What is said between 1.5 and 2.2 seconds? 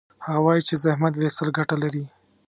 ګټه لري